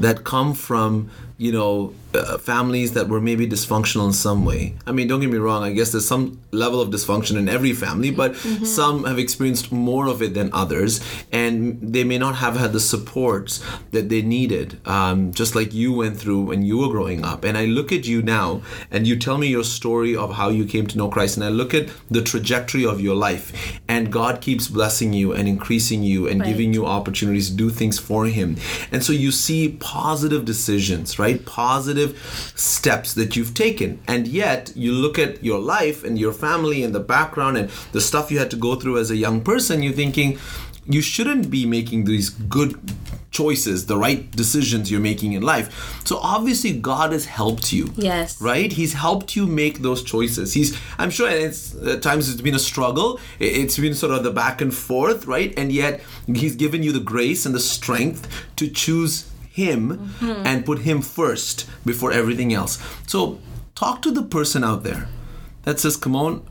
[0.00, 4.74] that come from, you know, uh, families that were maybe dysfunctional in some way.
[4.86, 7.72] I mean, don't get me wrong, I guess there's some level of dysfunction in every
[7.72, 11.00] family, but some have experienced more of it than others,
[11.32, 15.92] and they may not have had the supports that they needed, um, just like you
[15.92, 17.44] went through when you were growing up.
[17.44, 20.64] And I look at you now, and you tell me your story of how you
[20.66, 24.40] came to know Christ, and I look at the trajectory of your life, and God
[24.40, 26.48] keeps blessing you and increasing you and Right.
[26.48, 28.56] giving you opportunities to do things for Him.
[28.90, 31.44] And so you see positive decisions, right?
[31.44, 32.16] Positive
[32.54, 33.98] steps that you've taken.
[34.06, 38.00] And yet you look at your life and your family and the background and the
[38.00, 40.38] stuff you had to go through as a young person, you're thinking,
[40.86, 42.78] you shouldn't be making these good
[43.30, 46.04] choices, the right decisions you're making in life.
[46.04, 47.92] So obviously God has helped you.
[47.96, 48.40] Yes.
[48.42, 48.70] Right?
[48.72, 50.52] He's helped you make those choices.
[50.52, 53.18] He's I'm sure it's at times it's been a struggle.
[53.38, 55.54] It- It's been sort of the back and forth, right?
[55.56, 59.80] And yet he's given you the grace and the strength to choose him
[60.20, 60.46] mm-hmm.
[60.46, 62.78] and put him first before everything else.
[63.06, 63.38] So
[63.74, 65.08] talk to the person out there
[65.62, 66.42] that says, come on,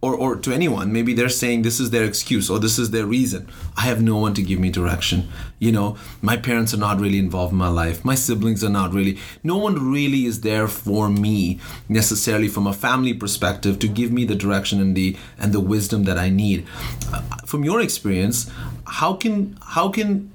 [0.00, 3.04] or, or to anyone, maybe they're saying this is their excuse or this is their
[3.04, 3.48] reason.
[3.76, 5.28] I have no one to give me direction.
[5.58, 8.04] You know, my parents are not really involved in my life.
[8.04, 9.18] My siblings are not really.
[9.42, 11.58] No one really is there for me
[11.88, 16.04] necessarily from a family perspective to give me the direction and the and the wisdom
[16.04, 16.64] that I need.
[17.12, 18.48] Uh, From your experience,
[18.86, 20.30] how can how can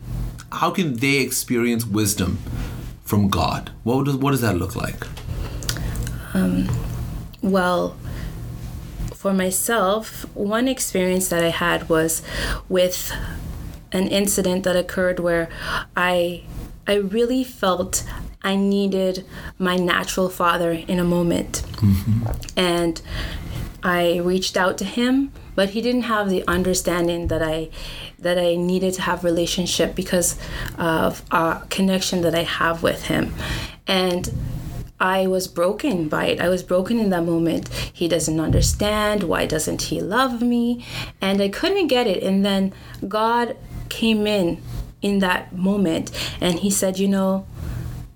[0.52, 2.38] how can they experience wisdom
[3.06, 3.72] from God?
[3.84, 5.08] What does what does that look like?
[7.42, 7.96] Well,
[9.24, 12.22] for myself, one experience that I had was
[12.68, 13.10] with
[13.94, 15.48] an incident that occurred where
[15.96, 16.44] I
[16.86, 18.04] I really felt
[18.42, 19.26] I needed
[19.58, 21.64] my natural father in a moment.
[21.78, 22.24] Mm-hmm.
[22.58, 23.02] And
[23.82, 27.70] I reached out to him but he didn't have the understanding that I
[28.20, 30.38] that I needed to have relationship because
[30.78, 33.34] of a connection that I have with him.
[33.86, 34.32] And
[35.00, 36.42] I was broken by it.
[36.42, 37.68] I was broken in that moment.
[37.92, 39.24] He doesn't understand.
[39.24, 40.86] Why doesn't he love me?
[41.22, 42.24] And I couldn't get it.
[42.24, 42.74] And then
[43.08, 43.58] God
[43.90, 44.62] came in
[45.02, 47.46] in that moment and he said, You know,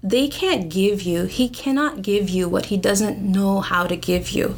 [0.03, 4.29] they can't give you, he cannot give you what he doesn't know how to give
[4.29, 4.55] you.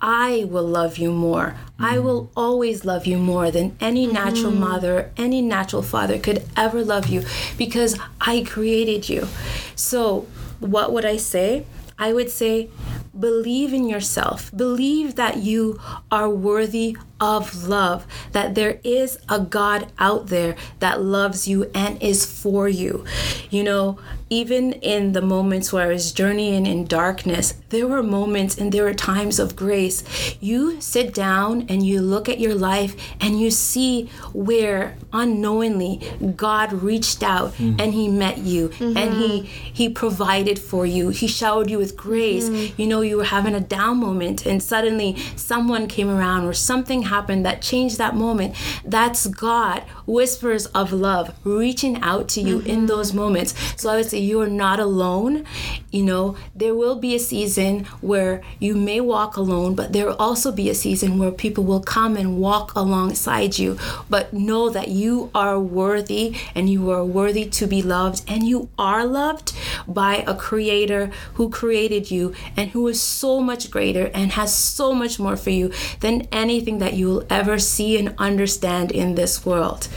[0.00, 1.56] I will love you more.
[1.56, 1.84] Mm-hmm.
[1.84, 4.60] I will always love you more than any natural mm-hmm.
[4.60, 7.24] mother, any natural father could ever love you
[7.56, 9.26] because I created you.
[9.74, 10.26] So,
[10.60, 11.66] what would I say?
[11.98, 12.70] I would say,
[13.18, 14.50] believe in yourself.
[14.54, 21.00] Believe that you are worthy of love, that there is a God out there that
[21.00, 23.04] loves you and is for you.
[23.50, 23.98] You know,
[24.34, 28.82] even in the moments where I was journeying in darkness, there were moments and there
[28.82, 30.02] were times of grace.
[30.40, 36.00] You sit down and you look at your life and you see where unknowingly
[36.36, 37.80] God reached out mm.
[37.80, 38.96] and he met you mm-hmm.
[38.96, 41.10] and he he provided for you.
[41.10, 42.48] He showered you with grace.
[42.48, 42.80] Mm-hmm.
[42.80, 47.02] You know, you were having a down moment and suddenly someone came around or something
[47.04, 48.54] happened that changed that moment.
[48.84, 52.70] That's God, whispers of love, reaching out to you mm-hmm.
[52.70, 53.54] in those moments.
[53.80, 55.44] So I would say you are not alone.
[55.90, 60.16] You know, there will be a season where you may walk alone, but there will
[60.16, 63.78] also be a season where people will come and walk alongside you.
[64.10, 68.68] But know that you are worthy and you are worthy to be loved, and you
[68.78, 69.52] are loved
[69.86, 74.94] by a creator who created you and who is so much greater and has so
[74.94, 79.44] much more for you than anything that you will ever see and understand in this
[79.44, 79.88] world.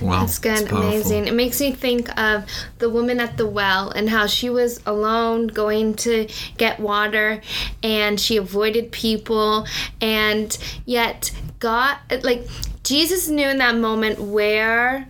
[0.00, 0.20] Wow.
[0.20, 0.70] That's good.
[0.70, 1.26] Amazing.
[1.26, 2.44] It makes me think of
[2.78, 7.40] the woman at the well and how she was alone going to get water
[7.82, 9.66] and she avoided people
[10.00, 12.46] and yet God like
[12.84, 15.08] Jesus knew in that moment where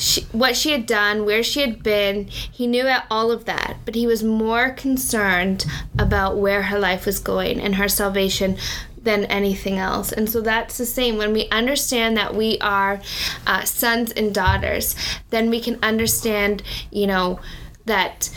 [0.00, 2.26] she, what she had done, where she had been.
[2.26, 5.66] He knew all of that, but he was more concerned
[5.98, 8.56] about where her life was going and her salvation
[9.02, 10.12] than anything else.
[10.12, 11.16] And so that's the same.
[11.16, 13.00] When we understand that we are
[13.46, 14.94] uh, sons and daughters,
[15.30, 17.40] then we can understand, you know,
[17.86, 18.30] that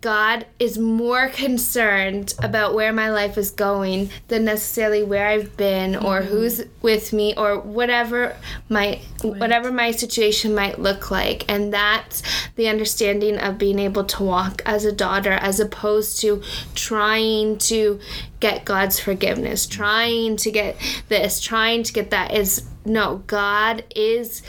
[0.00, 5.96] God is more concerned about where my life is going than necessarily where I've been
[5.96, 6.28] or mm-hmm.
[6.28, 8.36] who's with me or whatever
[8.68, 9.36] my right.
[9.40, 12.22] whatever my situation might look like and that's
[12.54, 16.42] the understanding of being able to walk as a daughter as opposed to
[16.76, 17.98] trying to
[18.38, 20.76] get God's forgiveness trying to get
[21.08, 24.42] this trying to get that is no God is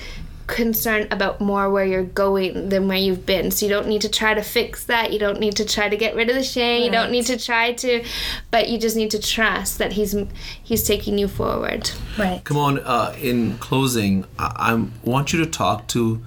[0.50, 3.52] concerned about more where you're going than where you've been.
[3.52, 5.14] So you don't need to try to fix that.
[5.14, 6.82] You don't need to try to get rid of the shame.
[6.82, 6.86] Right.
[6.86, 8.04] You don't need to try to,
[8.50, 10.16] but you just need to trust that he's
[10.64, 11.92] he's taking you forward.
[12.18, 12.44] Right.
[12.44, 12.80] Come on.
[12.80, 16.22] Uh, in closing, I, I want you to talk to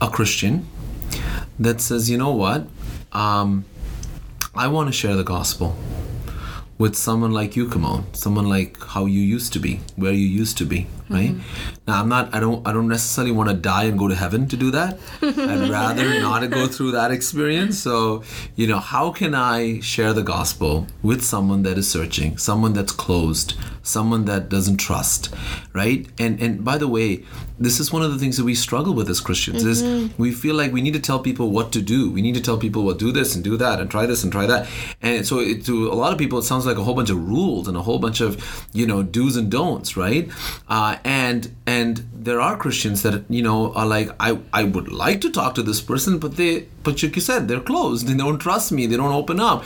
[0.00, 0.66] a Christian
[1.58, 2.66] that says, you know what,
[3.12, 3.64] um,
[4.54, 5.76] I want to share the gospel
[6.78, 10.58] with someone like you, Kimone, someone like how you used to be, where you used
[10.58, 11.30] to be, right?
[11.30, 11.74] Mm-hmm.
[11.86, 14.48] Now I'm not I don't I don't necessarily want to die and go to heaven
[14.48, 14.98] to do that.
[15.22, 17.78] I'd rather not go through that experience.
[17.78, 18.22] So,
[18.54, 22.92] you know, how can I share the gospel with someone that is searching, someone that's
[22.92, 25.32] closed, someone that doesn't trust,
[25.72, 26.06] right?
[26.18, 27.24] And and by the way,
[27.58, 30.06] this is one of the things that we struggle with as Christians mm-hmm.
[30.06, 32.10] is we feel like we need to tell people what to do.
[32.10, 34.32] We need to tell people, well, do this and do that and try this and
[34.32, 34.68] try that.
[35.00, 37.18] And so it, to a lot of people, it sounds like a whole bunch of
[37.26, 40.30] rules and a whole bunch of, you know, do's and don'ts, right?
[40.68, 45.20] Uh, and and there are Christians that you know are like, I I would like
[45.22, 48.06] to talk to this person, but they but like you said, they're closed.
[48.06, 48.86] They don't trust me.
[48.86, 49.64] They don't open up.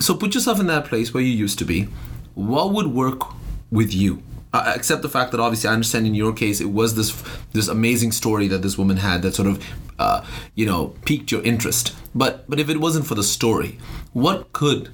[0.00, 1.88] So put yourself in that place where you used to be.
[2.34, 3.22] What would work
[3.70, 4.22] with you?
[4.52, 7.68] Uh, except the fact that obviously I understand in your case it was this this
[7.68, 9.64] amazing story that this woman had that sort of
[9.98, 11.94] uh, you know piqued your interest.
[12.14, 13.78] But but if it wasn't for the story,
[14.12, 14.90] what could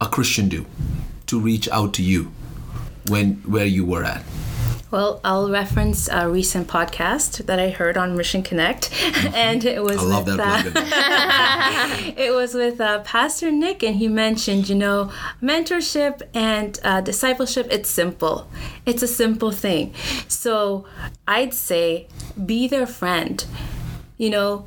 [0.00, 0.66] a Christian do
[1.26, 2.32] to reach out to you
[3.08, 4.22] when where you were at?
[4.90, 8.90] Well, I'll reference a recent podcast that I heard on Mission Connect,
[9.34, 13.96] and it was I love with, that uh, it was with uh, Pastor Nick, and
[13.96, 15.10] he mentioned, you know,
[15.42, 17.66] mentorship and uh, discipleship.
[17.70, 18.48] It's simple.
[18.86, 19.94] It's a simple thing.
[20.28, 20.86] So
[21.26, 22.06] I'd say,
[22.44, 23.44] be their friend.
[24.16, 24.58] You know,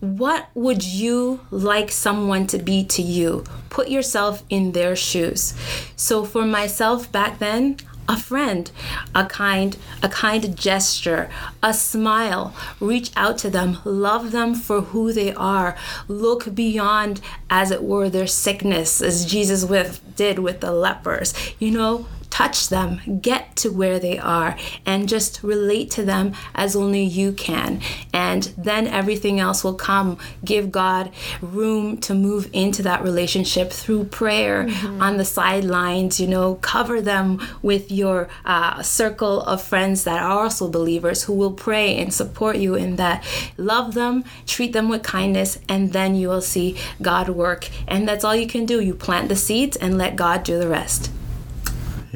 [0.00, 3.44] what would you like someone to be to you?
[3.70, 5.54] Put yourself in their shoes.
[5.96, 8.70] So for myself back then, a friend,
[9.14, 11.30] a kind, a kind gesture,
[11.62, 12.54] a smile.
[12.80, 15.76] Reach out to them, love them for who they are.
[16.08, 21.34] Look beyond, as it were, their sickness, as Jesus with did with the lepers.
[21.58, 26.76] You know, touch them, get to where they are, and just relate to them as
[26.76, 27.80] only you can.
[28.12, 30.18] And then everything else will come.
[30.44, 35.00] Give God room to move into that relationship through prayer mm-hmm.
[35.00, 40.42] on the sidelines, you know, cover them with your uh, circle of friends that are
[40.42, 43.24] also believers who will pray and support you in that.
[43.56, 47.70] Love them, treat them with kindness, and then you will see God work.
[47.88, 48.82] And that's all you can do.
[48.82, 51.10] You plant the seeds and let God do the rest.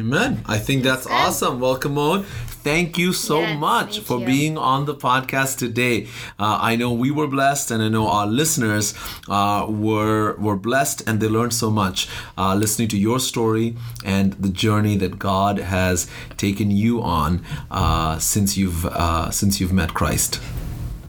[0.01, 0.43] Amen.
[0.47, 1.61] I think that's awesome.
[1.61, 2.25] Welcome on
[2.63, 4.27] thank you so yes, much for you.
[4.27, 6.05] being on the podcast today.
[6.39, 8.95] Uh, I know we were blessed, and I know our listeners
[9.29, 14.35] uh, were were blessed, and they learned so much uh, listening to your story and
[14.35, 19.95] the journey that God has taken you on uh, since you've uh, since you've met
[19.95, 20.41] Christ.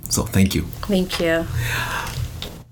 [0.09, 0.63] So thank you.
[0.87, 1.45] Thank you.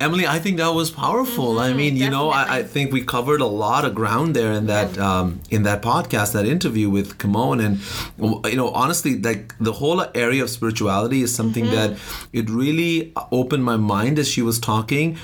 [0.01, 1.55] Emily, I think that was powerful.
[1.55, 4.53] Mm-hmm, I mean, you know, I, I, think we covered a lot of ground there
[4.53, 5.19] in that yeah.
[5.19, 10.05] um, in that podcast, that interview with Kimone, and you know, honestly, like the whole
[10.15, 11.93] area of spirituality is something mm-hmm.
[11.93, 11.99] that
[12.31, 15.17] it really opened my mind as she was talking,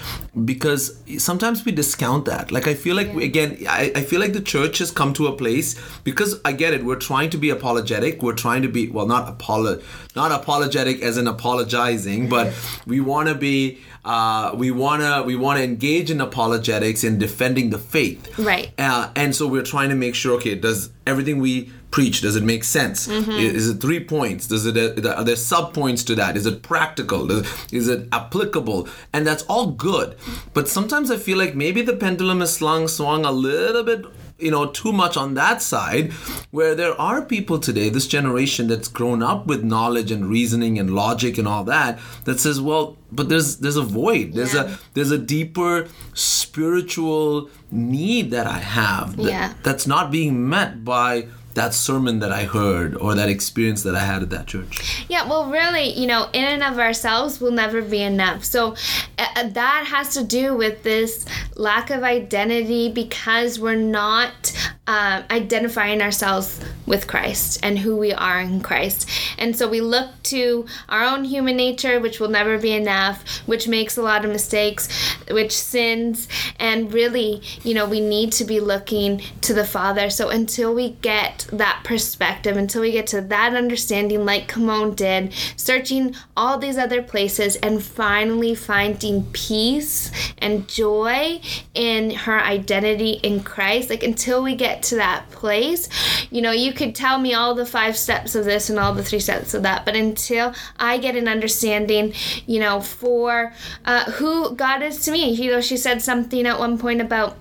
[0.44, 2.52] because sometimes we discount that.
[2.52, 3.22] Like, I feel like yeah.
[3.22, 6.74] again, I, I feel like the church has come to a place because I get
[6.74, 6.84] it.
[6.84, 8.22] We're trying to be apologetic.
[8.22, 9.82] We're trying to be well, not apolo,
[10.18, 12.54] not apologetic as in apologizing, but
[12.86, 17.80] we want to be uh, we wanna we wanna engage in apologetics and defending the
[17.80, 18.38] faith.
[18.38, 18.72] Right.
[18.78, 20.36] Uh, and so we're trying to make sure.
[20.36, 23.08] Okay, does everything we preach does it make sense?
[23.08, 23.32] Mm-hmm.
[23.32, 24.48] Is it three points?
[24.48, 26.38] Does it are there sub points to that?
[26.38, 27.32] Is it practical?
[27.72, 28.88] Is it applicable?
[29.12, 30.16] And that's all good.
[30.54, 34.06] But sometimes I feel like maybe the pendulum is slung swung a little bit
[34.38, 36.12] you know too much on that side
[36.52, 40.94] where there are people today this generation that's grown up with knowledge and reasoning and
[40.94, 44.64] logic and all that that says well but there's there's a void there's yeah.
[44.64, 49.54] a there's a deeper spiritual need that i have that, yeah.
[49.64, 51.26] that's not being met by
[51.56, 55.06] that sermon that I heard or that experience that I had at that church.
[55.10, 58.44] Yeah, well, really, you know, in and of ourselves will never be enough.
[58.44, 58.76] So
[59.18, 61.26] uh, that has to do with this
[61.56, 64.54] lack of identity because we're not
[64.88, 69.10] uh, identifying ourselves with Christ and who we are in Christ.
[69.38, 73.68] And so we look to our own human nature, which will never be enough, which
[73.68, 74.90] makes a lot of mistakes,
[75.32, 76.28] which sins.
[76.60, 80.10] And really, you know, we need to be looking to the Father.
[80.10, 85.34] So until we get that perspective until we get to that understanding, like Kimone did,
[85.56, 91.42] searching all these other places and finally finding peace and joy
[91.74, 93.90] in her identity in Christ.
[93.90, 95.90] Like, until we get to that place,
[96.32, 99.04] you know, you could tell me all the five steps of this and all the
[99.04, 102.14] three steps of that, but until I get an understanding,
[102.46, 103.54] you know, for
[103.86, 107.38] uh, who God is to me, you know, she said something at one point about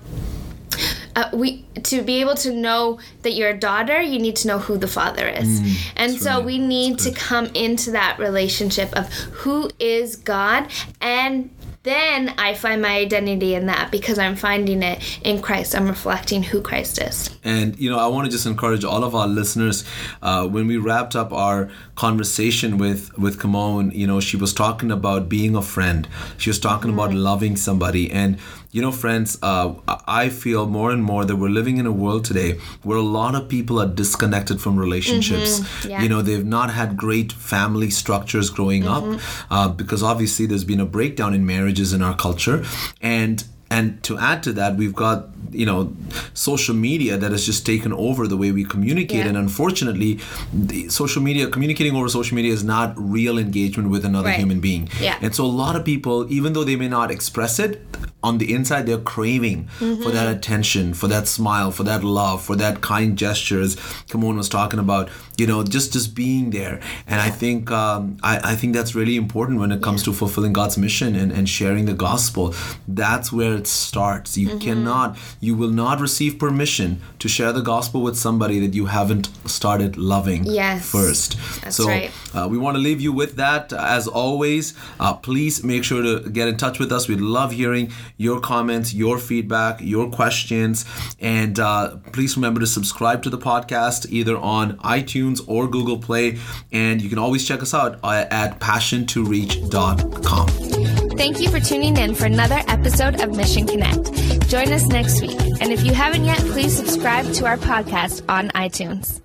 [1.15, 4.59] uh, we to be able to know that you're a daughter, you need to know
[4.59, 5.61] who the father is.
[5.61, 6.45] Mm, and so right.
[6.45, 10.67] we need to come into that relationship of who is God
[11.01, 11.49] and
[11.85, 15.75] then I find my identity in that because I'm finding it in Christ.
[15.75, 17.29] I'm reflecting who Christ is.
[17.43, 19.85] And, you know, I want to just encourage all of our listeners.
[20.19, 24.89] Uh, when we wrapped up our conversation with, with Kimone, you know, she was talking
[24.89, 26.07] about being a friend,
[26.37, 26.99] she was talking mm-hmm.
[26.99, 28.11] about loving somebody.
[28.11, 28.39] And,
[28.75, 29.73] you know, friends, uh,
[30.05, 33.33] I feel more and more that we're living in a world today where a lot
[33.33, 35.61] of people are disconnected from relationships.
[35.61, 35.89] Mm-hmm.
[35.91, 36.01] Yeah.
[36.03, 39.13] You know, they've not had great family structures growing mm-hmm.
[39.13, 42.65] up uh, because obviously there's been a breakdown in marriages in our culture.
[42.99, 43.45] And
[43.75, 45.95] and to add to that we've got you know
[46.33, 49.27] social media that has just taken over the way we communicate yeah.
[49.27, 50.19] and unfortunately
[50.53, 54.39] the social media communicating over social media is not real engagement with another right.
[54.39, 55.17] human being yeah.
[55.21, 57.81] and so a lot of people even though they may not express it
[58.23, 60.01] on the inside they're craving mm-hmm.
[60.01, 63.75] for that attention for that smile for that love for that kind gestures
[64.09, 68.51] Kimone was talking about you know just just being there and i think um, I,
[68.51, 70.11] I think that's really important when it comes yeah.
[70.11, 72.55] to fulfilling god's mission and, and sharing the gospel
[72.87, 74.59] that's where it starts you mm-hmm.
[74.59, 79.29] cannot you will not receive permission to share the gospel with somebody that you haven't
[79.49, 80.89] started loving yes.
[80.89, 82.11] first that's so right.
[82.33, 86.29] uh, we want to leave you with that as always uh, please make sure to
[86.29, 90.85] get in touch with us we'd love hearing your comments your feedback your questions
[91.19, 95.97] and uh, please remember to subscribe to the podcast either on itunes iTunes or Google
[95.97, 96.37] Play.
[96.71, 100.94] And you can always check us out at passiontoreach.com.
[101.17, 104.11] Thank you for tuning in for another episode of Mission Connect.
[104.49, 105.39] Join us next week.
[105.61, 109.24] And if you haven't yet, please subscribe to our podcast on iTunes.